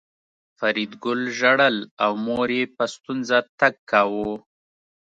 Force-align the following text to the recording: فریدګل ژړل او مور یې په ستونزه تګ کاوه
فریدګل 0.57 1.21
ژړل 1.37 1.77
او 2.03 2.11
مور 2.25 2.47
یې 2.57 2.63
په 2.75 2.83
ستونزه 2.93 3.37
تګ 3.59 3.73
کاوه 3.91 4.33